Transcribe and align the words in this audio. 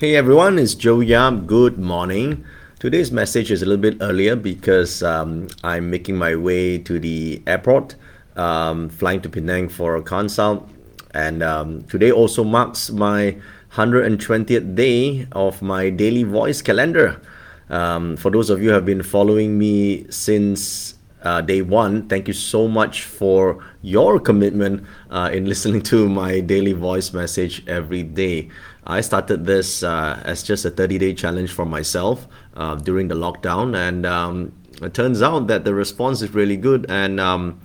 Hey 0.00 0.16
everyone, 0.16 0.58
it's 0.58 0.74
Joey 0.74 1.08
Yap. 1.08 1.44
Good 1.44 1.78
morning. 1.78 2.42
Today's 2.78 3.12
message 3.12 3.50
is 3.50 3.60
a 3.60 3.66
little 3.66 3.82
bit 3.82 3.98
earlier 4.00 4.34
because 4.34 5.02
um, 5.02 5.48
I'm 5.62 5.90
making 5.90 6.16
my 6.16 6.36
way 6.36 6.78
to 6.78 6.98
the 6.98 7.42
airport, 7.46 7.96
um, 8.34 8.88
flying 8.88 9.20
to 9.20 9.28
Penang 9.28 9.68
for 9.68 9.96
a 9.96 10.02
consult. 10.02 10.66
And 11.12 11.42
um, 11.42 11.82
today 11.82 12.10
also 12.10 12.44
marks 12.44 12.88
my 12.88 13.36
120th 13.72 14.74
day 14.74 15.26
of 15.32 15.60
my 15.60 15.90
daily 15.90 16.22
voice 16.22 16.62
calendar. 16.62 17.20
Um, 17.68 18.16
for 18.16 18.30
those 18.30 18.48
of 18.48 18.62
you 18.62 18.70
who 18.70 18.74
have 18.76 18.86
been 18.86 19.02
following 19.02 19.58
me 19.58 20.10
since 20.10 20.94
uh, 21.22 21.42
day 21.42 21.60
one, 21.60 22.08
thank 22.08 22.26
you 22.26 22.32
so 22.32 22.66
much 22.66 23.04
for 23.04 23.62
your 23.82 24.18
commitment 24.18 24.82
uh, 25.10 25.28
in 25.30 25.44
listening 25.52 25.82
to 25.82 26.08
my 26.08 26.40
daily 26.40 26.72
voice 26.72 27.12
message 27.12 27.62
every 27.68 28.02
day. 28.02 28.48
I 28.90 29.00
started 29.00 29.46
this 29.46 29.82
uh, 29.82 30.20
as 30.24 30.42
just 30.42 30.64
a 30.64 30.70
30 30.70 30.98
day 30.98 31.14
challenge 31.14 31.52
for 31.52 31.64
myself 31.64 32.26
uh, 32.54 32.74
during 32.74 33.08
the 33.08 33.14
lockdown, 33.14 33.76
and 33.76 34.04
um, 34.04 34.52
it 34.82 34.94
turns 34.94 35.22
out 35.22 35.46
that 35.46 35.64
the 35.64 35.74
response 35.74 36.22
is 36.22 36.34
really 36.34 36.56
good. 36.56 36.86
And 36.88 37.20
um, 37.20 37.60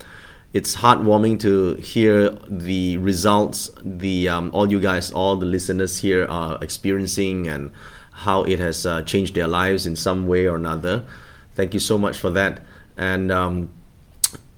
it's 0.54 0.76
heartwarming 0.76 1.40
to 1.42 1.76
hear 1.76 2.30
the 2.48 2.98
results 2.98 3.70
the 3.84 4.30
um, 4.30 4.52
all 4.54 4.72
you 4.72 4.80
guys, 4.80 5.12
all 5.12 5.36
the 5.36 5.46
listeners 5.46 6.00
here 6.00 6.26
are 6.28 6.58
experiencing, 6.62 7.48
and 7.48 7.72
how 8.12 8.44
it 8.44 8.60
has 8.60 8.86
uh, 8.86 9.02
changed 9.02 9.36
their 9.36 9.48
lives 9.48 9.86
in 9.86 9.96
some 9.96 10.28
way 10.28 10.46
or 10.46 10.56
another. 10.56 11.04
Thank 11.56 11.74
you 11.74 11.80
so 11.80 11.98
much 11.98 12.18
for 12.18 12.30
that. 12.32 12.62
And 12.98 13.32
um, 13.32 13.70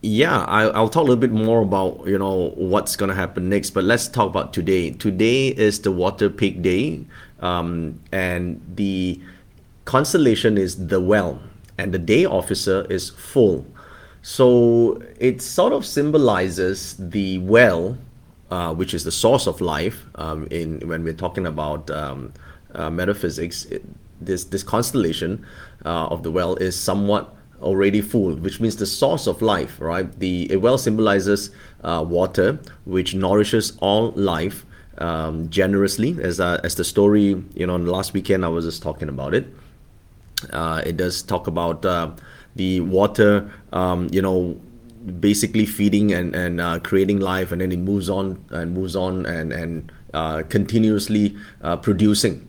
yeah, 0.02 0.44
I, 0.46 0.80
will 0.80 0.90
talk 0.90 1.02
a 1.02 1.06
little 1.06 1.16
bit 1.16 1.32
more 1.32 1.62
about 1.62 2.06
you 2.06 2.18
know 2.18 2.52
what's 2.56 2.96
gonna 2.96 3.16
happen 3.16 3.50
next. 3.50 3.72
But 3.72 3.84
let's 3.84 4.08
talk 4.08 4.28
about 4.28 4.54
today. 4.54 4.92
Today 4.92 5.48
is 5.48 5.82
the 5.82 5.92
Water 5.92 6.30
Pig 6.30 6.62
Day, 6.62 7.06
um, 7.40 8.00
and 8.12 8.62
the 8.76 9.20
constellation 9.86 10.58
is 10.58 10.88
the 10.88 11.02
Well, 11.02 11.42
and 11.78 11.94
the 11.94 12.00
day 12.00 12.25
officer 12.25 12.86
is 12.90 13.09
Full. 13.09 13.66
So 14.22 15.02
it 15.20 15.42
sort 15.42 15.73
of 15.73 15.86
symbolizes 15.86 16.95
the 17.00 17.40
well, 17.40 17.98
uh, 18.52 18.73
which 18.75 18.94
is 18.94 19.03
the 19.03 19.12
source 19.12 19.48
of 19.48 19.62
life. 19.62 20.06
Um, 20.16 20.48
in 20.52 20.88
when 20.88 21.03
we're 21.03 21.14
talking 21.14 21.48
about 21.48 21.90
um, 21.90 22.34
uh, 22.75 22.92
metaphysics, 22.92 23.66
it, 23.66 23.84
this 24.22 24.44
this 24.44 24.62
constellation 24.62 25.44
uh, 25.86 26.08
of 26.08 26.22
the 26.22 26.31
well 26.31 26.56
is 26.58 26.80
somewhat 26.80 27.34
already 27.61 28.02
full, 28.02 28.36
which 28.36 28.59
means 28.59 28.75
the 28.75 28.86
source 28.86 29.27
of 29.27 29.41
life, 29.41 29.80
right? 29.80 30.11
The 30.19 30.47
a 30.52 30.58
well 30.58 30.77
symbolizes 30.77 31.52
uh, 31.83 32.05
water, 32.08 32.59
which 32.86 33.16
nourishes 33.16 33.77
all 33.80 34.11
life 34.11 34.66
um, 34.97 35.50
generously. 35.50 36.17
As 36.22 36.39
uh, 36.39 36.59
as 36.63 36.75
the 36.75 36.83
story, 36.83 37.44
you 37.53 37.67
know, 37.67 37.78
last 37.78 38.13
weekend 38.13 38.45
I 38.45 38.50
was 38.50 38.66
just 38.66 38.81
talking 38.81 39.09
about 39.09 39.33
it. 39.33 39.47
Uh, 40.52 40.81
it 40.85 40.97
does 40.97 41.23
talk 41.23 41.47
about 41.47 41.83
uh, 41.85 42.11
the 42.55 42.81
water, 42.81 43.52
um, 43.73 44.08
you 44.11 44.22
know, 44.22 44.59
basically 45.19 45.66
feeding 45.66 46.13
and 46.13 46.35
and 46.35 46.61
uh, 46.61 46.80
creating 46.80 47.19
life, 47.19 47.52
and 47.52 47.61
then 47.61 47.72
it 47.72 47.80
moves 47.80 48.09
on 48.09 48.44
and 48.52 48.73
moves 48.73 48.95
on 48.95 49.25
and 49.25 49.52
and 49.52 49.91
uh, 50.13 50.44
continuously 50.50 51.35
producing. 51.81 52.47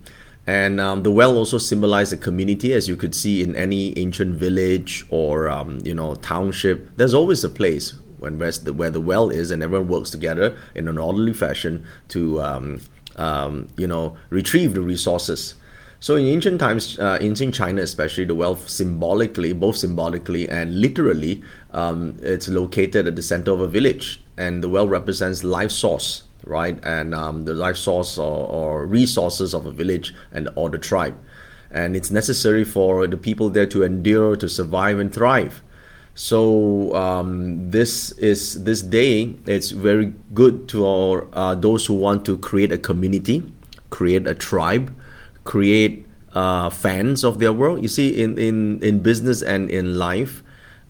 And 0.48 0.80
um, 0.80 1.02
the 1.02 1.10
well 1.10 1.36
also 1.36 1.58
symbolized 1.58 2.10
a 2.14 2.16
community, 2.16 2.72
as 2.72 2.88
you 2.88 2.96
could 2.96 3.14
see 3.14 3.42
in 3.42 3.54
any 3.54 3.96
ancient 3.98 4.36
village 4.36 5.04
or 5.10 5.46
um, 5.46 5.80
you 5.84 5.92
know 5.92 6.14
township. 6.14 6.96
There's 6.96 7.12
always 7.12 7.44
a 7.44 7.50
place 7.50 7.92
when 8.16 8.38
the, 8.38 8.72
where 8.72 8.90
the 8.90 9.00
well 9.02 9.28
is, 9.28 9.50
and 9.50 9.62
everyone 9.62 9.88
works 9.88 10.08
together 10.08 10.56
in 10.74 10.88
an 10.88 10.96
orderly 10.96 11.34
fashion 11.34 11.86
to 12.08 12.40
um, 12.40 12.80
um, 13.16 13.68
you 13.76 13.86
know 13.86 14.16
retrieve 14.30 14.72
the 14.72 14.80
resources. 14.80 15.54
So 16.00 16.16
in 16.16 16.24
ancient 16.24 16.60
times, 16.60 16.98
uh, 16.98 17.18
ancient 17.20 17.54
China 17.54 17.82
especially, 17.82 18.24
the 18.24 18.34
well 18.34 18.56
symbolically, 18.56 19.52
both 19.52 19.76
symbolically 19.76 20.48
and 20.48 20.80
literally, 20.80 21.42
um, 21.72 22.16
it's 22.22 22.48
located 22.48 23.06
at 23.06 23.16
the 23.16 23.22
center 23.22 23.50
of 23.50 23.60
a 23.60 23.68
village, 23.68 24.24
and 24.38 24.64
the 24.64 24.70
well 24.70 24.88
represents 24.88 25.44
life 25.44 25.72
source 25.72 26.22
right? 26.44 26.78
And 26.84 27.14
um, 27.14 27.44
the 27.44 27.54
life 27.54 27.76
source 27.76 28.18
or, 28.18 28.46
or, 28.48 28.86
resources 28.86 29.54
of 29.54 29.66
a 29.66 29.70
village 29.70 30.14
and 30.32 30.48
or 30.54 30.70
the 30.70 30.78
tribe. 30.78 31.16
And 31.70 31.96
it's 31.96 32.10
necessary 32.10 32.64
for 32.64 33.06
the 33.06 33.16
people 33.16 33.50
there 33.50 33.66
to 33.66 33.82
endure, 33.82 34.36
to 34.36 34.48
survive, 34.48 34.98
and 34.98 35.12
thrive. 35.12 35.62
So 36.14 36.94
um, 36.96 37.70
this 37.70 38.10
is 38.12 38.64
this 38.64 38.82
day. 38.82 39.36
It's 39.46 39.70
very 39.70 40.12
good 40.34 40.68
to 40.70 40.86
our 40.86 41.28
uh, 41.32 41.54
those 41.54 41.86
who 41.86 41.94
want 41.94 42.24
to 42.24 42.38
create 42.38 42.72
a 42.72 42.78
community, 42.78 43.44
create 43.90 44.26
a 44.26 44.34
tribe, 44.34 44.92
create 45.44 46.06
uh, 46.34 46.70
fans 46.70 47.22
of 47.22 47.38
their 47.38 47.52
world. 47.52 47.82
You 47.82 47.88
see, 47.88 48.20
in 48.20 48.36
in 48.36 48.82
in 48.82 48.98
business 48.98 49.42
and 49.42 49.70
in 49.70 49.98
life, 49.98 50.42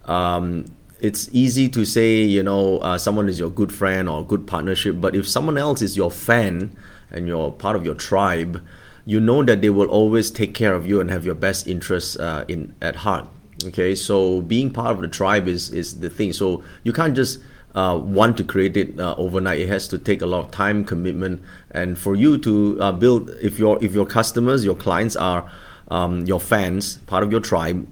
um, 0.06 0.64
it's 1.00 1.28
easy 1.32 1.69
to 1.69 1.84
say 1.84 2.22
you 2.22 2.42
know 2.42 2.78
uh, 2.78 2.98
someone 2.98 3.28
is 3.28 3.38
your 3.38 3.50
good 3.50 3.72
friend 3.72 4.09
or 4.09 4.25
good 4.25 4.47
partnership 4.47 5.00
but 5.00 5.14
if 5.14 5.28
someone 5.28 5.56
else 5.56 5.81
is 5.82 5.97
your 5.97 6.10
fan 6.10 6.76
and 7.10 7.26
you're 7.28 7.50
part 7.53 7.76
of 7.76 7.84
your 7.84 7.94
tribe 7.94 8.62
you 9.08 9.19
know 9.19 9.42
that 9.42 9.62
they 9.62 9.70
will 9.70 9.87
always 9.87 10.31
take 10.31 10.53
care 10.53 10.75
of 10.75 10.87
you 10.87 11.00
and 11.00 11.10
have 11.10 11.25
your 11.25 11.34
best 11.34 11.66
interests 11.66 12.16
uh, 12.16 12.44
in 12.47 12.75
at 12.82 12.94
heart. 12.94 13.26
Okay 13.64 13.94
so 13.94 14.42
being 14.42 14.70
part 14.70 14.91
of 14.91 15.00
the 15.00 15.08
tribe 15.08 15.48
is 15.48 15.70
is 15.70 16.00
the 16.00 16.10
thing. 16.10 16.34
So 16.34 16.62
you 16.84 16.92
can't 16.92 17.16
just 17.16 17.41
uh, 17.75 17.98
want 18.03 18.37
to 18.37 18.44
create 18.44 18.76
it 18.76 19.00
uh, 19.00 19.14
overnight. 19.16 19.60
It 19.60 19.69
has 19.69 19.88
to 19.88 19.98
take 19.98 20.20
a 20.20 20.26
lot 20.26 20.44
of 20.44 20.50
time 20.50 20.84
commitment 20.84 21.41
and 21.70 21.98
for 21.98 22.16
you 22.16 22.37
to 22.38 22.78
uh, 22.82 22.92
build 22.92 23.31
if 23.41 23.58
your 23.58 23.82
if 23.82 23.94
your 23.94 24.04
customers 24.04 24.62
your 24.62 24.76
clients 24.76 25.16
are 25.16 25.50
um, 25.91 26.26
your 26.26 26.38
fans 26.38 26.98
part 27.06 27.25
of 27.25 27.32
your 27.32 27.41
tribe 27.41 27.88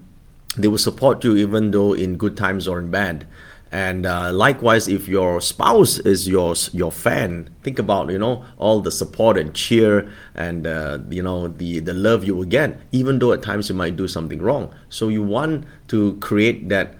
they 0.57 0.69
will 0.69 0.79
support 0.79 1.23
you 1.25 1.37
even 1.37 1.71
though 1.71 1.93
in 1.93 2.17
good 2.17 2.37
times 2.37 2.67
or 2.67 2.79
in 2.79 2.91
bad. 2.91 3.27
And 3.73 4.07
uh, 4.07 4.33
likewise 4.33 4.87
if 4.89 5.09
your 5.09 5.41
spouse 5.41 5.99
is 5.99 6.29
your 6.29 6.55
your 6.73 6.93
fan 6.93 7.51
think 7.63 7.79
about 7.79 8.11
you 8.11 8.19
know 8.19 8.45
all 8.59 8.81
the 8.81 8.93
support 8.93 9.37
and 9.37 9.53
cheer 9.55 10.11
and 10.35 10.67
uh, 10.67 10.99
you 11.11 11.23
know 11.23 11.49
the 11.49 11.81
the 11.81 11.93
love 11.93 12.25
you 12.25 12.35
will 12.37 12.45
get 12.45 12.79
even 12.93 13.19
though 13.19 13.33
at 13.33 13.43
times 13.43 13.69
you 13.69 13.75
might 13.75 13.97
do 13.97 14.07
something 14.07 14.41
wrong. 14.41 14.73
So 14.89 15.09
you 15.09 15.23
want 15.23 15.67
to 15.89 16.17
create 16.19 16.69
that 16.69 16.95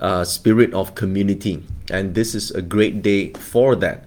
uh, 0.00 0.24
spirit 0.24 0.72
of 0.74 0.94
community 0.94 1.62
and 1.90 2.14
this 2.14 2.34
is 2.34 2.50
a 2.52 2.62
great 2.62 3.02
day 3.02 3.32
for 3.34 3.74
that. 3.76 4.04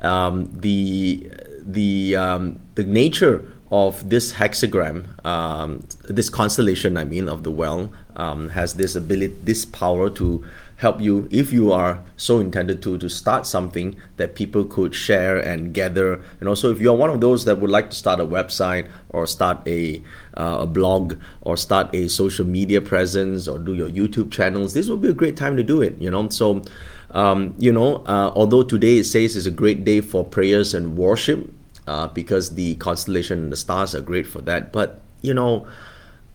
Um, 0.00 0.50
the 0.52 1.30
the 1.64 2.16
um, 2.16 2.60
the 2.74 2.84
nature 2.84 3.44
of 3.70 4.08
this 4.08 4.32
hexagram, 4.32 5.24
um, 5.26 5.86
this 6.04 6.30
constellation, 6.30 6.96
I 6.96 7.04
mean, 7.04 7.28
of 7.28 7.42
the 7.42 7.50
well, 7.50 7.92
um, 8.18 8.50
has 8.50 8.74
this 8.74 8.94
ability, 8.94 9.34
this 9.44 9.64
power 9.64 10.10
to 10.10 10.44
help 10.76 11.00
you, 11.00 11.26
if 11.30 11.52
you 11.52 11.72
are 11.72 12.02
so 12.16 12.38
intended 12.38 12.80
to, 12.82 12.96
to 12.98 13.08
start 13.08 13.46
something 13.46 13.96
that 14.16 14.36
people 14.36 14.64
could 14.64 14.94
share 14.94 15.38
and 15.38 15.74
gather. 15.74 16.20
And 16.38 16.48
also, 16.48 16.70
if 16.70 16.80
you're 16.80 16.94
one 16.94 17.10
of 17.10 17.20
those 17.20 17.44
that 17.46 17.60
would 17.60 17.70
like 17.70 17.90
to 17.90 17.96
start 17.96 18.20
a 18.20 18.24
website 18.26 18.88
or 19.08 19.26
start 19.26 19.58
a, 19.66 20.00
uh, 20.36 20.58
a 20.60 20.66
blog 20.66 21.18
or 21.40 21.56
start 21.56 21.92
a 21.94 22.08
social 22.08 22.46
media 22.46 22.80
presence 22.80 23.48
or 23.48 23.58
do 23.58 23.74
your 23.74 23.90
YouTube 23.90 24.30
channels, 24.30 24.72
this 24.74 24.88
would 24.88 25.02
be 25.02 25.08
a 25.08 25.14
great 25.14 25.36
time 25.36 25.56
to 25.56 25.64
do 25.64 25.82
it, 25.82 26.00
you 26.00 26.10
know. 26.10 26.28
So, 26.28 26.62
um, 27.10 27.54
you 27.58 27.72
know, 27.72 28.04
uh, 28.06 28.30
although 28.36 28.62
today 28.62 28.98
it 28.98 29.04
says 29.04 29.36
it's 29.36 29.46
a 29.46 29.50
great 29.50 29.84
day 29.84 30.00
for 30.00 30.24
prayers 30.24 30.74
and 30.74 30.96
worship, 30.96 31.52
uh, 31.88 32.06
because 32.08 32.54
the 32.54 32.76
constellation 32.76 33.38
and 33.38 33.52
the 33.52 33.56
stars 33.56 33.94
are 33.94 34.00
great 34.00 34.26
for 34.26 34.42
that. 34.42 34.72
But 34.72 35.00
you 35.22 35.34
know, 35.34 35.66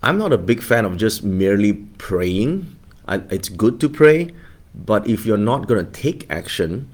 I'm 0.03 0.17
not 0.17 0.33
a 0.33 0.37
big 0.37 0.61
fan 0.61 0.83
of 0.83 0.97
just 0.97 1.23
merely 1.23 1.73
praying. 1.97 2.75
I, 3.07 3.21
it's 3.29 3.47
good 3.47 3.79
to 3.79 3.87
pray, 3.87 4.31
but 4.75 5.07
if 5.07 5.25
you're 5.25 5.37
not 5.37 5.67
going 5.67 5.85
to 5.85 5.91
take 5.91 6.29
action, 6.29 6.89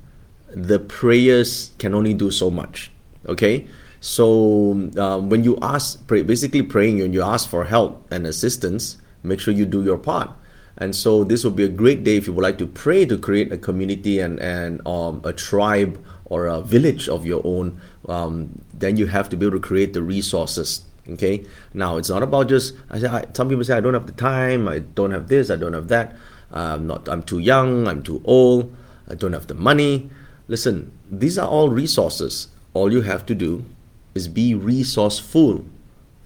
the 0.54 0.78
prayers 0.78 1.72
can 1.80 1.96
only 1.96 2.14
do 2.14 2.30
so 2.30 2.52
much. 2.52 2.92
Okay, 3.26 3.68
so 4.00 4.90
uh, 4.96 5.18
when 5.18 5.44
you 5.44 5.58
ask, 5.64 6.06
pray, 6.06 6.22
basically 6.22 6.62
praying, 6.62 7.02
and 7.02 7.14
you 7.14 7.24
ask 7.24 7.50
for 7.50 7.66
help 7.66 8.06
and 8.12 8.28
assistance, 8.28 8.98
make 9.24 9.40
sure 9.40 9.56
you 9.56 9.66
do 9.66 9.84
your 9.84 9.98
part. 9.98 10.30
And 10.78 10.96
so 10.96 11.24
this 11.24 11.44
will 11.44 11.52
be 11.52 11.64
a 11.64 11.70
great 11.70 12.04
day 12.04 12.16
if 12.16 12.28
you 12.28 12.34
would 12.34 12.44
like 12.44 12.60
to 12.60 12.68
pray 12.68 13.06
to 13.06 13.18
create 13.18 13.52
a 13.52 13.58
community 13.58 14.20
and 14.20 14.40
and 14.40 14.86
um, 14.88 15.20
a 15.26 15.34
tribe 15.34 16.00
or 16.26 16.46
a 16.46 16.62
village 16.62 17.10
of 17.10 17.26
your 17.26 17.42
own, 17.44 17.82
um, 18.08 18.62
then 18.74 18.96
you 18.98 19.08
have 19.08 19.30
to 19.30 19.36
be 19.36 19.48
able 19.48 19.58
to 19.58 19.68
create 19.68 19.94
the 19.94 20.04
resources. 20.04 20.86
Okay. 21.14 21.46
Now 21.74 21.98
it's 21.98 22.10
not 22.10 22.24
about 22.24 22.50
just. 22.50 22.76
I 22.90 23.00
say 23.00 23.08
I, 23.08 23.26
some 23.34 23.50
people 23.50 23.64
say 23.64 23.78
I 23.78 23.82
don't 23.82 23.94
have 23.94 24.08
the 24.08 24.14
time. 24.14 24.68
I 24.68 24.80
don't 24.80 25.12
have 25.12 25.28
this. 25.28 25.50
I 25.50 25.56
don't 25.56 25.74
have 25.74 25.88
that. 25.90 26.16
I'm 26.52 26.88
not. 26.88 27.08
I'm 27.10 27.24
too 27.24 27.40
young. 27.40 27.88
I'm 27.88 28.04
too 28.04 28.22
old. 28.26 28.76
I 29.10 29.16
don't 29.16 29.34
have 29.34 29.48
the 29.48 29.56
money. 29.56 30.10
Listen, 30.48 30.92
these 31.10 31.38
are 31.38 31.48
all 31.48 31.70
resources. 31.70 32.48
All 32.74 32.92
you 32.92 33.02
have 33.02 33.26
to 33.28 33.36
do 33.36 33.66
is 34.14 34.28
be 34.28 34.54
resourceful. 34.54 35.66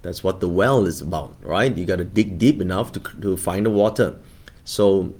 That's 0.02 0.22
what 0.22 0.40
the 0.40 0.48
well 0.48 0.86
is 0.86 1.00
about, 1.00 1.34
right? 1.42 1.74
You 1.74 1.86
got 1.86 1.96
to 1.96 2.04
dig 2.04 2.38
deep 2.38 2.60
enough 2.60 2.92
to, 2.92 3.00
to 3.00 3.36
find 3.36 3.64
the 3.64 3.70
water. 3.70 4.16
So 4.64 5.14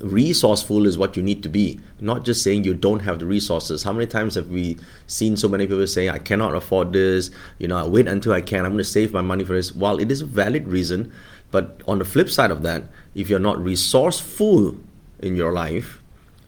resourceful 0.00 0.86
is 0.86 0.98
what 0.98 1.16
you 1.16 1.22
need 1.22 1.42
to 1.42 1.48
be. 1.48 1.80
Not 2.00 2.24
just 2.24 2.42
saying 2.42 2.64
you 2.64 2.74
don't 2.74 3.00
have 3.00 3.18
the 3.18 3.26
resources. 3.26 3.82
How 3.82 3.92
many 3.92 4.06
times 4.06 4.34
have 4.34 4.48
we 4.48 4.76
seen 5.06 5.36
so 5.36 5.48
many 5.48 5.66
people 5.66 5.86
say 5.86 6.08
i 6.08 6.18
cannot 6.18 6.54
afford 6.54 6.92
this. 6.92 7.30
You 7.58 7.68
know 7.68 7.76
i 7.76 7.86
wait 7.86 8.06
until 8.08 8.32
i 8.32 8.40
can. 8.40 8.64
I'm 8.64 8.72
going 8.72 8.78
to 8.78 8.84
save 8.84 9.12
my 9.12 9.22
money 9.22 9.44
for 9.44 9.54
this. 9.54 9.72
While 9.72 9.98
it 9.98 10.10
is 10.10 10.22
a 10.22 10.26
valid 10.26 10.68
reason 10.68 11.12
but 11.50 11.80
on 11.88 11.98
the 11.98 12.04
flip 12.04 12.28
side 12.28 12.50
of 12.50 12.62
that 12.62 12.84
if 13.14 13.30
you're 13.30 13.38
not 13.38 13.58
resourceful 13.62 14.76
in 15.20 15.34
your 15.34 15.52
life 15.52 16.02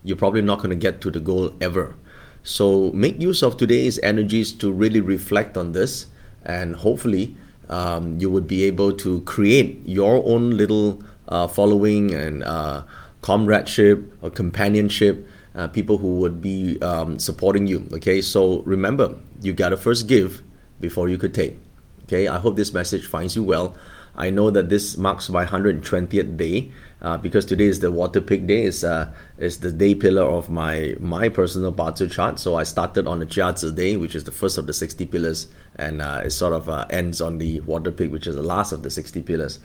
you're 0.05 0.17
probably 0.17 0.43
not 0.43 0.59
going 0.59 0.71
to 0.71 0.77
get 0.77 1.01
to 1.03 1.11
the 1.11 1.21
goal 1.21 1.55
ever. 1.61 1.95
So 2.43 2.91
make 2.93 3.21
use 3.21 3.43
of 3.43 3.57
today's 3.57 3.99
energies 4.01 4.53
to 4.55 4.73
really 4.73 5.01
reflect 5.01 5.57
on 5.57 5.73
this 5.73 6.07
and 6.45 6.75
hopefully 6.77 7.37
um, 7.69 8.19
you 8.19 8.31
would 8.31 8.47
be 8.47 8.65
able 8.65 8.93
to 8.95 9.21
create 9.23 9.81
your 9.85 10.23
own 10.27 10.51
little 10.51 11.03
uh, 11.29 11.47
following 11.47 12.13
and 12.13 12.43
uh, 12.43 12.83
comradeship 13.22 14.12
or 14.22 14.31
companionship, 14.31 15.26
uh, 15.55 15.69
people 15.69 15.99
who 15.99 16.17
would 16.17 16.40
be 16.40 16.81
um, 16.82 17.19
supporting 17.19 17.67
you. 17.67 17.87
Okay, 17.93 18.20
so 18.20 18.61
remember, 18.62 19.14
you 19.40 19.52
gotta 19.52 19.76
first 19.76 20.06
give 20.06 20.43
before 20.81 21.08
you 21.08 21.19
could 21.19 21.34
take. 21.34 21.58
Okay, 22.05 22.28
I 22.28 22.38
hope 22.38 22.56
this 22.56 22.72
message 22.72 23.06
finds 23.06 23.37
you 23.37 23.44
well. 23.44 23.76
I 24.17 24.31
know 24.31 24.50
that 24.50 24.69
this 24.69 24.96
marks 24.96 25.28
my 25.28 25.44
120th 25.46 26.37
day 26.37 26.70
uh, 27.02 27.17
because 27.17 27.44
today 27.46 27.64
is 27.64 27.81
the 27.81 27.90
water 27.90 28.20
pig 28.20 28.46
day. 28.46 28.64
Is 28.64 28.84
uh, 28.84 29.11
is 29.38 29.61
the 29.61 29.72
day 29.72 29.94
pillar 29.94 30.22
of 30.22 30.50
my 30.50 30.96
my 31.00 31.28
personal 31.28 31.72
Bazi 31.72 32.11
chart. 32.11 32.38
So 32.38 32.56
I 32.56 32.64
started 32.64 33.06
on 33.06 33.20
the 33.20 33.26
Jiazi 33.26 33.75
day, 33.75 33.96
which 33.96 34.14
is 34.14 34.25
the 34.25 34.32
first 34.32 34.58
of 34.58 34.67
the 34.67 34.72
60 34.72 35.06
pillars, 35.06 35.49
and 35.76 36.02
uh, 36.02 36.22
it 36.25 36.31
sort 36.31 36.52
of 36.52 36.69
uh, 36.69 36.87
ends 36.90 37.20
on 37.20 37.38
the 37.38 37.61
water 37.61 37.90
pig, 37.90 38.11
which 38.11 38.26
is 38.26 38.34
the 38.34 38.43
last 38.43 38.72
of 38.72 38.82
the 38.82 38.90
60 38.90 39.22
pillars. 39.22 39.61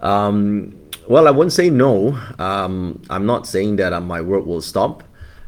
Um, 0.00 0.78
well, 1.10 1.26
I 1.26 1.32
won't 1.32 1.52
say 1.52 1.70
no. 1.70 2.16
Um, 2.38 3.02
I'm 3.10 3.26
not 3.26 3.44
saying 3.44 3.76
that 3.76 3.92
uh, 3.92 4.00
my 4.00 4.20
work 4.20 4.46
will 4.46 4.62
stop. 4.62 5.02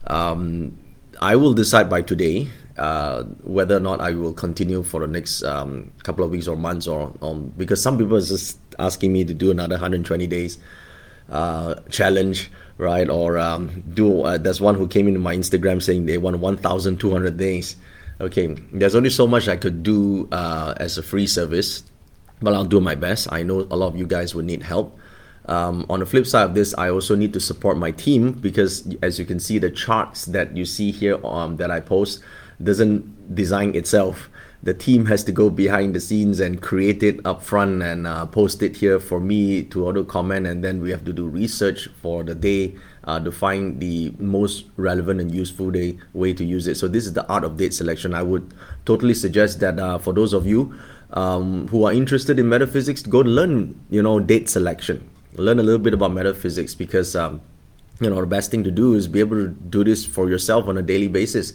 Um, 0.09 0.77
I 1.21 1.37
will 1.37 1.55
decide 1.55 1.89
by 1.89 2.03
today 2.03 2.49
uh, 2.77 3.23
whether 3.45 3.77
or 3.77 3.81
not 3.81 4.01
I 4.01 4.11
will 4.11 4.33
continue 4.33 4.83
for 4.83 4.99
the 4.99 5.07
next 5.07 5.45
um, 5.45 5.93
couple 6.03 6.25
of 6.25 6.33
weeks 6.33 6.49
or 6.49 6.57
months, 6.57 6.89
or, 6.89 7.11
because 7.57 7.81
some 7.81 7.97
people 7.97 8.17
are 8.17 8.21
just 8.21 8.59
asking 8.81 9.13
me 9.13 9.25
to 9.25 9.33
do 9.33 9.53
another 9.53 9.77
120 9.77 10.27
days 10.27 10.59
uh, 11.31 11.77
challenge, 11.91 12.51
right? 12.79 13.09
Or 13.09 13.39
um, 13.39 13.85
do 13.95 14.23
uh, 14.23 14.39
there's 14.39 14.61
one 14.61 14.75
who 14.75 14.89
came 14.89 15.07
into 15.07 15.21
my 15.21 15.37
Instagram 15.37 15.81
saying 15.81 16.07
they 16.07 16.19
want 16.19 16.41
1,200 16.41 17.37
days. 17.37 17.77
Okay, 18.21 18.49
there's 18.73 18.97
only 18.97 19.11
so 19.11 19.29
much 19.29 19.47
I 19.47 19.57
could 19.57 19.85
do 19.85 20.29
uh, 20.33 20.75
as 20.79 20.99
a 20.99 21.05
free 21.05 21.29
service 21.29 21.85
but 22.43 22.55
I'll 22.55 22.65
do 22.65 22.81
my 22.81 22.97
best. 22.97 23.29
I 23.31 23.45
know 23.45 23.61
a 23.71 23.77
lot 23.77 23.87
of 23.87 23.97
you 23.97 24.05
guys 24.05 24.35
would 24.35 24.45
need 24.45 24.63
help. 24.65 24.99
Um, 25.47 25.87
on 25.91 26.01
the 26.01 26.07
flip 26.07 26.27
side 26.27 26.45
of 26.45 26.55
this, 26.55 26.75
I 26.79 26.91
also 26.91 27.15
need 27.15 27.33
to 27.33 27.41
support 27.41 27.77
my 27.77 27.91
team 27.91 28.33
because, 28.33 28.87
as 29.03 29.19
you 29.19 29.25
can 29.25 29.41
see, 29.41 29.59
the 29.59 29.71
charts 29.71 30.27
that 30.27 30.57
you 30.57 30.65
see 30.65 30.93
here 30.93 31.25
um, 31.27 31.57
that 31.57 31.71
I 31.71 31.81
post 31.81 32.21
doesn't 32.63 33.35
design 33.35 33.75
itself. 33.75 34.29
The 34.63 34.75
team 34.75 35.07
has 35.07 35.25
to 35.25 35.33
go 35.33 35.51
behind 35.51 35.97
the 35.97 36.01
scenes 36.01 36.39
and 36.39 36.63
create 36.63 37.03
it 37.03 37.19
up 37.27 37.43
front 37.43 37.83
and 37.83 38.07
uh, 38.07 38.27
post 38.27 38.63
it 38.63 38.77
here 38.77 39.01
for 39.01 39.19
me 39.19 39.65
to 39.65 39.89
auto 39.89 40.05
comment, 40.05 40.47
and 40.47 40.63
then 40.63 40.81
we 40.81 40.91
have 40.91 41.05
to 41.07 41.13
do 41.13 41.27
research 41.27 41.89
for 42.01 42.23
the 42.23 42.37
day 42.37 42.77
uh, 43.05 43.19
to 43.19 43.33
find 43.33 43.81
the 43.81 44.15
most 44.21 44.67
relevant 44.77 45.21
and 45.21 45.35
useful 45.35 45.73
day 45.73 45.99
way 46.13 46.33
to 46.33 46.45
use 46.45 46.69
it. 46.69 46.77
So 46.77 46.87
this 46.87 47.07
is 47.07 47.13
the 47.13 47.27
art 47.27 47.43
of 47.43 47.57
date 47.57 47.75
selection. 47.75 48.15
I 48.15 48.23
would 48.23 48.55
totally 48.85 49.15
suggest 49.15 49.59
that 49.59 49.81
uh, 49.81 49.99
for 49.99 50.13
those 50.13 50.33
of 50.33 50.47
you 50.47 50.79
um, 51.15 51.67
who 51.69 51.85
are 51.85 51.93
interested 51.93 52.39
in 52.39 52.49
metaphysics 52.49 53.03
go 53.03 53.19
learn 53.19 53.79
you 53.91 54.03
know 54.03 54.19
date 54.19 54.49
selection 54.49 55.09
learn 55.35 55.59
a 55.59 55.63
little 55.63 55.79
bit 55.79 55.95
about 55.95 56.13
metaphysics 56.13 56.75
because 56.75 57.17
um, 57.17 57.41
you 58.01 58.11
know 58.11 58.21
the 58.21 58.27
best 58.27 58.51
thing 58.51 58.65
to 58.65 58.71
do 58.71 58.95
is 58.95 59.09
be 59.09 59.21
able 59.21 59.37
to 59.37 59.49
do 59.49 59.85
this 59.85 60.05
for 60.05 60.29
yourself 60.29 60.67
on 60.69 60.79
a 60.79 60.83
daily 60.83 61.09
basis. 61.09 61.55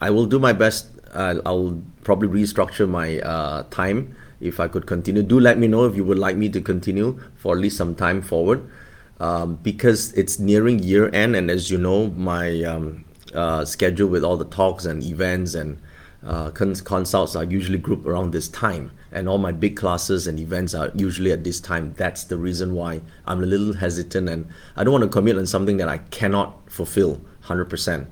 I 0.00 0.10
will 0.10 0.26
do 0.26 0.38
my 0.38 0.52
best. 0.52 0.88
Uh, 1.12 1.36
i'll 1.46 1.82
probably 2.04 2.28
restructure 2.28 2.86
my 2.86 3.18
uh, 3.20 3.62
time 3.70 4.14
if 4.40 4.60
i 4.60 4.68
could 4.68 4.86
continue. 4.86 5.22
Do 5.22 5.40
let 5.40 5.58
me 5.58 5.66
know 5.66 5.84
if 5.86 5.96
you 5.96 6.04
would 6.04 6.18
like 6.18 6.36
me 6.36 6.48
to 6.50 6.60
continue 6.60 7.18
for 7.36 7.54
at 7.54 7.60
least 7.60 7.76
some 7.76 7.94
time 7.94 8.20
forward 8.20 8.68
um, 9.20 9.56
because 9.56 10.12
it's 10.12 10.38
nearing 10.38 10.78
year 10.78 11.10
end 11.14 11.34
and 11.34 11.50
as 11.50 11.70
you 11.70 11.78
know 11.78 12.08
my 12.10 12.62
um, 12.62 13.04
uh, 13.34 13.64
schedule 13.64 14.08
with 14.08 14.24
all 14.24 14.36
the 14.36 14.44
talks 14.44 14.84
and 14.84 15.02
events 15.02 15.54
and 15.54 15.80
uh, 16.26 16.50
consults 16.50 17.36
are 17.36 17.44
usually 17.44 17.78
grouped 17.78 18.06
around 18.06 18.32
this 18.32 18.48
time 18.48 18.90
and 19.12 19.28
all 19.28 19.38
my 19.38 19.52
big 19.52 19.76
classes 19.76 20.26
and 20.26 20.38
events 20.38 20.74
are 20.74 20.90
usually 20.94 21.32
at 21.32 21.44
this 21.44 21.60
time. 21.60 21.94
That's 21.94 22.24
the 22.24 22.36
reason 22.36 22.74
why 22.74 23.00
i'm 23.26 23.42
a 23.42 23.46
little 23.46 23.72
hesitant 23.72 24.28
and 24.28 24.48
i 24.76 24.84
don't 24.84 24.92
want 24.92 25.04
to 25.04 25.08
commit 25.08 25.38
on 25.38 25.46
something 25.46 25.76
that 25.76 25.88
i 25.88 25.98
cannot 26.10 26.58
fulfill 26.70 27.20
100% 27.44 28.06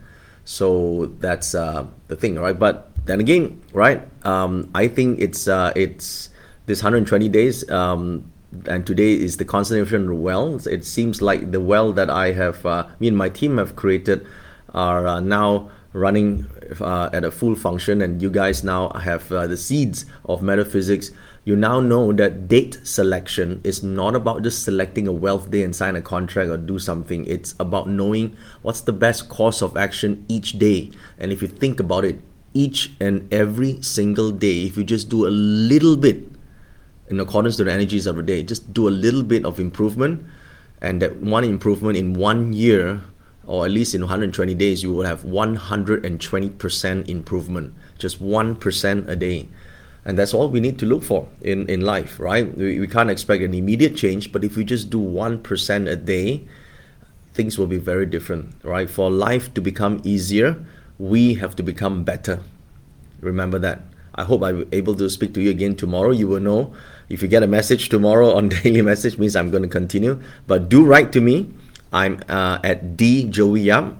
so 0.44 1.12
that's 1.19 1.55
uh, 1.55 1.85
the 2.06 2.17
thing 2.17 2.37
right? 2.37 2.58
But 2.58 2.93
then 3.06 3.20
again 3.20 3.62
right 3.73 4.03
um, 4.26 4.70
i 4.75 4.87
think 4.87 5.20
it's 5.20 5.49
uh, 5.49 5.73
it's 5.75 6.31
this 6.67 6.82
120 6.82 7.29
days 7.29 7.69
um, 7.70 8.31
and 8.67 8.87
today 8.87 9.12
is 9.12 9.37
the 9.37 9.44
constellation 9.44 10.23
well 10.23 10.56
it 10.67 10.85
seems 10.85 11.23
like 11.23 11.52
the 11.52 11.61
well 11.61 11.93
that 11.93 12.11
i 12.11 12.32
have 12.32 12.64
uh, 12.67 12.87
me 13.00 13.09
and 13.09 13.17
my 13.17 13.29
team 13.29 13.59
have 13.59 13.76
created 13.76 14.26
are 14.75 15.06
uh, 15.06 15.20
now 15.20 15.70
running 15.97 16.47
uh, 16.81 17.09
at 17.13 17.25
a 17.25 17.31
full 17.31 17.57
function 17.57 18.03
and 18.03 18.21
you 18.21 18.31
guys 18.31 18.63
now 18.63 18.91
have 18.91 19.31
uh, 19.33 19.47
the 19.47 19.57
seeds 19.57 20.05
of 20.27 20.43
metaphysics 20.43 21.11
you 21.47 21.55
now 21.55 21.79
know 21.79 22.13
that 22.13 22.49
date 22.49 22.81
selection 22.83 23.61
is 23.63 23.81
not 23.83 24.17
about 24.17 24.43
just 24.43 24.65
selecting 24.65 25.07
a 25.07 25.13
wealth 25.13 25.49
day 25.49 25.63
and 25.63 25.75
sign 25.75 25.95
a 25.95 26.03
contract 26.03 26.51
or 26.51 26.57
do 26.57 26.77
something. 26.81 27.25
It's 27.25 27.55
about 27.61 27.89
knowing 27.89 28.37
what's 28.63 28.81
the 28.81 28.93
best 28.93 29.29
course 29.29 29.63
of 29.63 29.77
action 29.77 30.27
each 30.27 30.59
day. 30.59 30.91
And 31.19 31.31
if 31.31 31.41
you 31.41 31.47
think 31.47 31.79
about 31.79 32.05
it 32.05 32.19
each 32.53 32.91
and 32.99 33.33
every 33.33 33.81
single 33.83 34.33
day 34.33 34.65
if 34.65 34.77
you 34.77 34.83
just 34.83 35.09
do 35.09 35.27
a 35.27 35.31
little 35.31 35.95
bit 35.95 36.25
in 37.09 37.21
accordance 37.21 37.57
to 37.59 37.65
the 37.65 37.71
energies 37.71 38.07
of 38.07 38.17
the 38.17 38.23
day 38.23 38.43
just 38.43 38.73
do 38.73 38.89
a 38.89 38.95
little 39.05 39.23
bit 39.23 39.45
of 39.45 39.61
improvement 39.61 40.25
and 40.81 41.03
that 41.03 41.15
one 41.17 41.45
improvement 41.45 41.99
in 41.99 42.15
one 42.15 42.55
year 42.55 43.03
or 43.47 43.65
at 43.65 43.71
least 43.71 43.95
in 43.95 44.01
120 44.03 44.55
days, 44.55 44.83
you 44.83 44.93
will 44.93 45.05
have 45.05 45.23
120% 45.23 47.09
improvement, 47.09 47.75
just 47.99 48.23
1% 48.23 49.09
a 49.09 49.17
day. 49.17 49.49
And 50.05 50.19
that's 50.19 50.35
all 50.35 50.49
we 50.49 50.61
need 50.61 50.79
to 50.79 50.87
look 50.87 51.03
for 51.03 51.29
in, 51.41 51.69
in 51.69 51.81
life, 51.81 52.21
right? 52.21 52.57
We, 52.57 52.79
we 52.81 52.87
can't 52.87 53.11
expect 53.11 53.43
an 53.43 53.55
immediate 53.55 53.97
change, 53.97 54.31
but 54.33 54.45
if 54.45 54.57
we 54.57 54.65
just 54.65 54.91
do 54.91 55.01
1% 55.01 55.91
a 55.91 55.97
day, 55.97 56.45
things 57.35 57.59
will 57.59 57.67
be 57.67 57.79
very 57.79 58.07
different, 58.07 58.55
right? 58.63 58.89
For 58.89 59.11
life 59.11 59.53
to 59.55 59.61
become 59.61 60.01
easier, 60.05 60.57
we 60.99 61.35
have 61.35 61.55
to 61.57 61.63
become 61.63 62.05
better. 62.05 62.41
Remember 63.21 63.59
that. 63.59 63.83
I 64.15 64.25
hope 64.25 64.43
I'm 64.43 64.67
able 64.73 64.95
to 64.95 65.11
speak 65.11 65.35
to 65.35 65.43
you 65.43 65.51
again 65.51 65.77
tomorrow. 65.77 66.11
You 66.11 66.29
will 66.29 66.41
know 66.41 66.73
if 67.09 67.21
you 67.21 67.29
get 67.29 67.43
a 67.43 67.47
message 67.47 67.89
tomorrow 67.89 68.35
on 68.35 68.49
daily 68.62 68.83
message 68.83 69.19
means 69.19 69.37
I'm 69.37 69.50
going 69.50 69.62
to 69.62 69.69
continue. 69.69 70.21
But 70.47 70.69
do 70.69 70.85
write 70.85 71.12
to 71.12 71.21
me 71.21 71.53
I'm 71.97 72.21
uh, 72.29 72.61
at 72.61 73.00
D 73.00 73.25
Joey 73.25 73.73
Yap, 73.73 73.97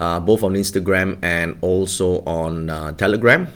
uh, 0.00 0.18
both 0.24 0.40
on 0.40 0.56
Instagram 0.56 1.20
and 1.20 1.60
also 1.60 2.24
on 2.24 2.72
uh, 2.72 2.96
Telegram 2.96 3.52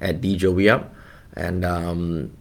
at 0.00 0.24
D 0.24 0.40
Joey 0.40 0.72
Yap, 0.72 0.88
and 1.36 1.68
um, 1.68 2.32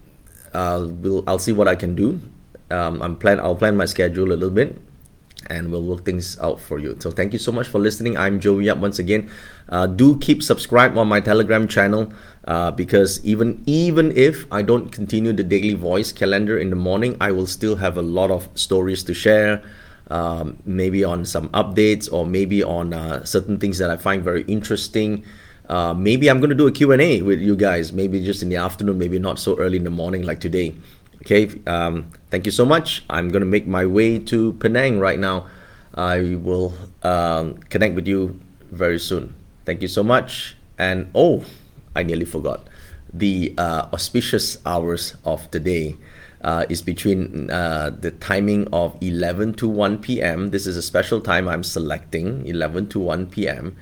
I'll 0.56 0.88
we'll, 0.88 1.28
I'll 1.28 1.44
see 1.44 1.52
what 1.52 1.68
I 1.68 1.76
can 1.76 2.00
do. 2.00 2.24
Um, 2.72 3.04
I'm 3.04 3.20
plan 3.20 3.44
I'll 3.44 3.60
plan 3.60 3.76
my 3.76 3.86
schedule 3.86 4.32
a 4.32 4.40
little 4.40 4.56
bit, 4.56 4.80
and 5.52 5.68
we'll 5.68 5.84
work 5.84 6.08
things 6.08 6.40
out 6.40 6.64
for 6.64 6.80
you. 6.80 6.96
So 7.04 7.12
thank 7.12 7.36
you 7.36 7.40
so 7.40 7.52
much 7.52 7.68
for 7.68 7.84
listening. 7.84 8.16
I'm 8.16 8.40
Joey 8.40 8.72
Yap 8.72 8.80
once 8.80 9.04
again. 9.04 9.30
Uh, 9.68 9.86
do 9.86 10.18
keep 10.24 10.42
subscribed 10.42 10.98
on 10.98 11.12
my 11.12 11.20
Telegram 11.20 11.68
channel. 11.68 12.08
Uh, 12.48 12.72
because 12.72 13.20
even 13.22 13.62
even 13.68 14.16
if 14.18 14.48
I 14.50 14.64
don't 14.64 14.90
continue 14.90 15.34
the 15.34 15.44
daily 15.44 15.76
voice 15.76 16.12
calendar 16.12 16.58
in 16.58 16.72
the 16.72 16.80
morning, 16.80 17.14
I 17.22 17.30
will 17.30 17.46
still 17.46 17.76
have 17.76 17.98
a 17.98 18.02
lot 18.02 18.32
of 18.32 18.48
stories 18.56 19.04
to 19.04 19.14
share, 19.14 19.62
um, 20.10 20.58
maybe 20.66 21.04
on 21.04 21.26
some 21.26 21.50
updates 21.50 22.12
or 22.12 22.26
maybe 22.26 22.64
on 22.64 22.94
uh, 22.94 23.24
certain 23.24 23.58
things 23.60 23.78
that 23.78 23.90
I 23.90 23.98
find 23.98 24.24
very 24.24 24.44
interesting. 24.44 25.26
Uh, 25.68 25.94
maybe 25.94 26.30
I'm 26.30 26.40
going 26.40 26.50
to 26.50 26.56
do 26.56 26.68
a 26.68 26.72
Q&A 26.72 27.22
with 27.22 27.40
you 27.40 27.56
guys, 27.56 27.94
maybe 27.94 28.24
just 28.24 28.42
in 28.42 28.50
the 28.50 28.56
afternoon, 28.56 28.98
maybe 28.98 29.20
not 29.20 29.38
so 29.38 29.58
early 29.60 29.78
in 29.78 29.84
the 29.84 29.92
morning 29.92 30.24
like 30.24 30.40
today. 30.40 30.76
Okay, 31.22 31.52
um, 31.68 32.10
thank 32.32 32.46
you 32.46 32.52
so 32.52 32.66
much. 32.66 33.04
I'm 33.10 33.30
going 33.30 33.42
to 33.42 33.46
make 33.46 33.68
my 33.68 33.86
way 33.86 34.18
to 34.20 34.54
Penang 34.54 35.00
right 35.00 35.20
now. 35.20 35.48
I 35.94 36.36
will 36.36 36.74
um, 37.04 37.58
connect 37.70 37.94
with 37.94 38.08
you 38.08 38.40
very 38.72 39.00
soon. 39.00 39.36
Thank 39.66 39.82
you 39.82 39.88
so 39.88 40.02
much. 40.02 40.56
And 40.78 41.12
oh, 41.14 41.44
I 41.96 42.04
nearly 42.04 42.26
forgot 42.26 42.68
the 43.14 43.54
uh, 43.58 43.90
auspicious 43.92 44.58
hours 44.66 45.16
of 45.26 45.50
the 45.52 45.60
day 45.60 45.98
uh, 46.42 46.66
is 46.70 46.82
between 46.82 47.50
uh, 47.52 47.92
the 48.00 48.12
timing 48.12 48.68
of 48.74 48.96
11 49.02 49.54
to 49.56 49.68
1 49.68 50.00
p.m. 50.00 50.52
This 50.52 50.66
is 50.66 50.78
a 50.78 50.82
special 50.82 51.20
time 51.20 51.48
I'm 51.48 51.64
selecting, 51.64 52.46
11 52.46 52.90
to 52.90 53.00
1 53.00 53.28
p.m. 53.28 53.76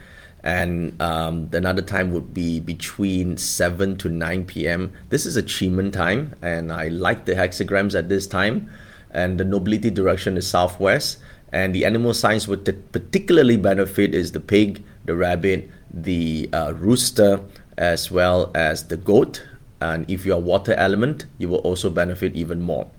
And 0.43 0.99
um, 1.01 1.49
another 1.51 1.81
time 1.81 2.11
would 2.11 2.33
be 2.33 2.59
between 2.59 3.37
7 3.37 3.97
to 3.97 4.09
9 4.09 4.45
p.m. 4.45 4.93
This 5.09 5.25
is 5.25 5.35
a 5.37 5.43
Qi 5.43 5.69
Men 5.69 5.91
time, 5.91 6.35
and 6.41 6.71
I 6.71 6.87
like 6.87 7.25
the 7.25 7.33
hexagrams 7.33 7.97
at 7.97 8.09
this 8.09 8.27
time. 8.27 8.71
And 9.11 9.39
the 9.39 9.45
nobility 9.45 9.89
direction 9.89 10.37
is 10.37 10.47
southwest. 10.47 11.17
And 11.51 11.73
the 11.73 11.85
animal 11.85 12.13
signs 12.13 12.47
would 12.47 12.65
particularly 12.91 13.57
benefit 13.57 14.13
is 14.13 14.31
the 14.31 14.39
pig, 14.39 14.83
the 15.05 15.15
rabbit, 15.15 15.69
the 15.91 16.49
uh, 16.53 16.73
rooster, 16.75 17.39
as 17.77 18.11
well 18.11 18.51
as 18.53 18.87
the 18.87 18.97
goat. 18.97 19.41
And 19.79 20.09
if 20.09 20.25
you 20.25 20.33
are 20.33 20.39
water 20.39 20.73
element, 20.73 21.25
you 21.37 21.49
will 21.49 21.59
also 21.59 21.89
benefit 21.89 22.35
even 22.35 22.61
more. 22.61 22.89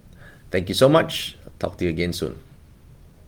Thank 0.50 0.68
you 0.68 0.75
so 0.75 0.88
much. 0.88 1.37
Talk 1.58 1.76
to 1.78 1.85
you 1.85 1.90
again 1.90 2.12
soon. 2.12 2.38